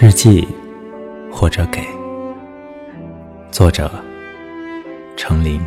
[0.00, 0.46] 日记，
[1.28, 1.84] 或者给
[3.50, 3.90] 作者
[5.16, 5.60] 程琳。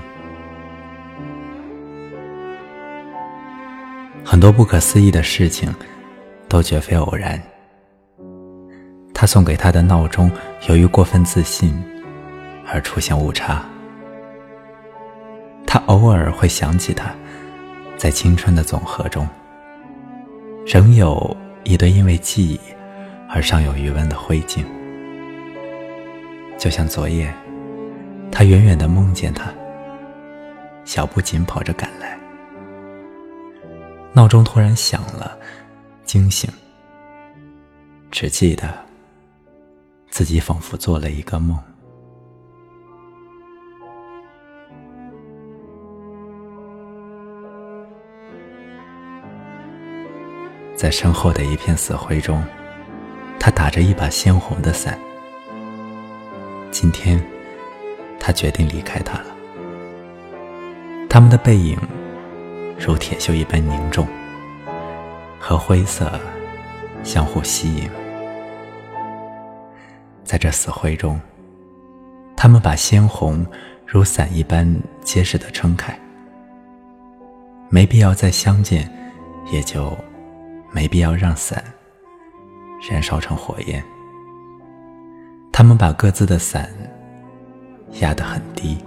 [4.24, 5.70] 很多不可思议的事情，
[6.48, 7.38] 都绝非偶然。
[9.14, 10.32] 他送给他的闹钟，
[10.70, 11.78] 由于过分自信
[12.66, 13.62] 而出现误差。
[15.68, 17.14] 他偶尔会想起他，
[17.98, 19.28] 在青春的总和中，
[20.66, 21.36] 仍有
[21.66, 22.58] 一堆因为记忆。
[23.34, 24.66] 而尚有余温的灰烬，
[26.58, 27.34] 就像昨夜，
[28.30, 29.50] 他远远的梦见他，
[30.84, 32.20] 小步紧跑着赶来。
[34.12, 35.40] 闹钟突然响了，
[36.04, 36.52] 惊醒，
[38.12, 38.68] 只记得
[40.10, 41.58] 自己仿佛做了一个梦，
[50.76, 52.44] 在身后的一片死灰中。
[53.44, 54.96] 他打着一把鲜红的伞。
[56.70, 57.20] 今天，
[58.20, 59.26] 他决定离开他了。
[61.10, 61.76] 他们的背影
[62.78, 64.08] 如铁锈一般凝重，
[65.40, 66.12] 和灰色
[67.04, 67.90] 相互吸引。
[70.24, 71.20] 在这死灰中，
[72.38, 73.44] 他们把鲜红
[73.88, 74.72] 如伞一般
[75.04, 76.00] 结实的撑开。
[77.70, 78.88] 没必要再相见，
[79.52, 79.98] 也就
[80.72, 81.64] 没必要让伞。
[82.90, 83.84] 燃烧成火焰，
[85.52, 86.70] 他们把各自的伞
[88.00, 88.78] 压得很低，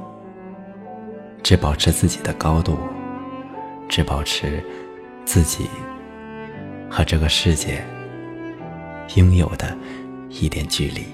[1.44, 2.76] 只保持自己的高度，
[3.88, 4.62] 只保持
[5.24, 5.68] 自己
[6.90, 7.84] 和这个世界
[9.14, 9.76] 应有的
[10.28, 11.06] 一点距离。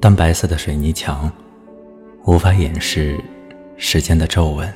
[0.00, 1.30] 当白色的水泥墙。
[2.28, 3.18] 无法掩饰
[3.78, 4.70] 时间的皱纹。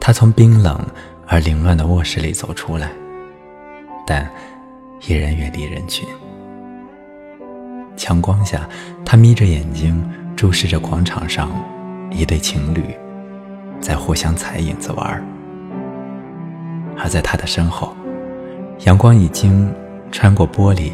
[0.00, 0.84] 他从冰冷
[1.28, 2.90] 而凌乱的卧室里走出来，
[4.04, 4.28] 但
[5.06, 6.08] 依然远离人群。
[7.96, 8.68] 强光下，
[9.04, 10.04] 他眯着眼睛
[10.34, 11.48] 注视着广场上
[12.10, 12.82] 一对情侣
[13.80, 15.24] 在互相踩影子玩。
[16.96, 17.96] 而在他的身后，
[18.86, 19.72] 阳光已经
[20.10, 20.90] 穿过玻璃，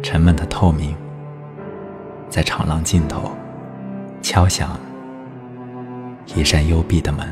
[0.00, 0.94] 沉闷的透明，
[2.30, 3.32] 在长廊尽头。
[4.24, 4.80] 敲响
[6.34, 7.28] 一扇幽闭的门。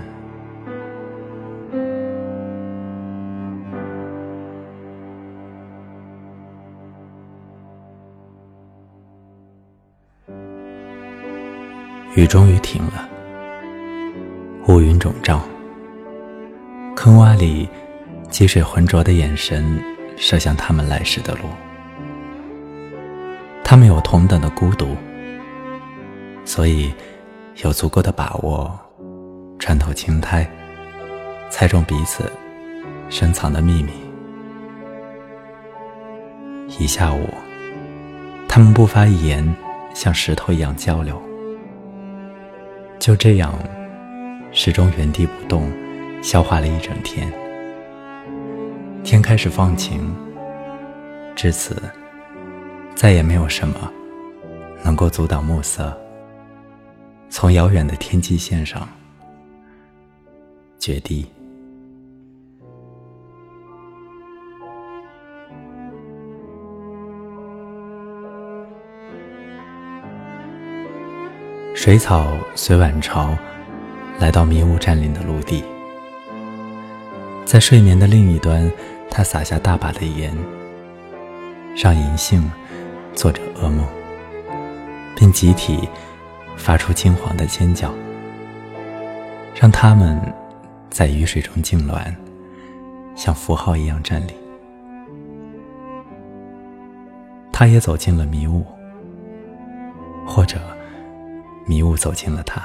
[12.15, 13.09] 雨终于停了，
[14.69, 15.41] 乌云笼罩，
[16.95, 17.67] 坑洼里
[18.29, 19.83] 积水浑浊的眼神
[20.19, 21.45] 射向他们来时的路。
[23.65, 24.95] 他们有同等的孤独。
[26.55, 26.93] 所以，
[27.65, 28.79] 有足够的把握
[29.59, 30.47] 穿透青苔，
[31.49, 32.31] 猜中彼此
[33.09, 33.91] 深藏的秘密。
[36.79, 37.27] 一下午，
[38.47, 39.57] 他们不发一言，
[39.95, 41.19] 像石头一样交流。
[42.99, 43.55] 就这样，
[44.51, 45.73] 始终原地不动，
[46.23, 47.33] 消化了一整天。
[49.03, 50.15] 天开始放晴，
[51.35, 51.83] 至此，
[52.95, 53.91] 再也没有什么
[54.83, 55.99] 能够阻挡暮色。
[57.35, 58.87] 从遥远的天际线上
[60.79, 61.27] 决堤，
[71.75, 73.35] 水草随晚潮
[74.19, 75.65] 来到迷雾占领的陆地，
[77.47, 78.71] 在睡眠的另一端，
[79.11, 80.37] 他撒下大把的盐，
[81.75, 82.49] 让银杏
[83.15, 83.87] 做着噩梦，
[85.17, 85.89] 并集体。
[86.57, 87.93] 发出金黄的尖叫，
[89.55, 90.21] 让他们
[90.91, 92.15] 在雨水中痉挛，
[93.15, 94.33] 像符号一样站立。
[97.53, 98.65] 他也走进了迷雾，
[100.27, 100.59] 或者
[101.67, 102.63] 迷雾走进了他。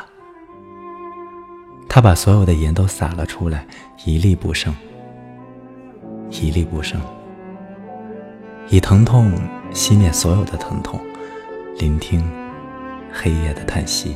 [1.89, 3.65] 他把所有的盐都洒了出来，
[4.05, 4.73] 一粒不剩，
[6.29, 6.99] 一粒不剩。
[8.69, 9.31] 以疼痛
[9.71, 10.99] 熄灭所有的疼痛，
[11.77, 12.23] 聆听。
[13.11, 14.15] 黑夜的叹息。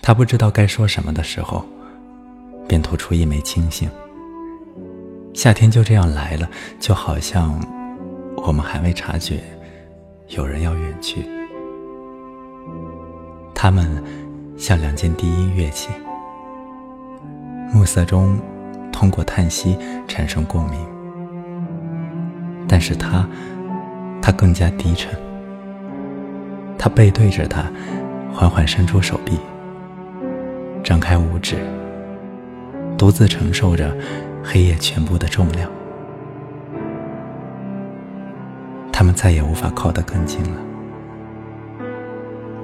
[0.00, 1.64] 他不知道该说什么的时候，
[2.68, 3.90] 便吐出一枚清醒。
[5.34, 6.48] 夏天就这样来了，
[6.78, 7.60] 就好像
[8.36, 9.42] 我们还未察觉
[10.28, 11.26] 有人要远去。
[13.52, 14.02] 他们
[14.56, 15.90] 像两件低音乐器，
[17.72, 18.38] 暮色中。
[18.98, 19.76] 通过叹息
[20.08, 20.80] 产生共鸣，
[22.66, 23.28] 但是他，
[24.22, 25.14] 他更加低沉。
[26.78, 27.64] 他背对着他，
[28.32, 29.38] 缓缓伸出手臂，
[30.82, 31.56] 张开五指，
[32.96, 33.94] 独自承受着
[34.42, 35.70] 黑夜全部的重量。
[38.90, 40.58] 他们再也无法靠得更近了，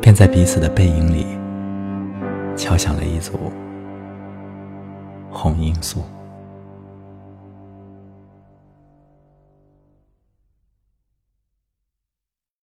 [0.00, 1.26] 便在彼此的背影里
[2.56, 3.52] 敲响了一组
[5.30, 6.02] 红罂粟。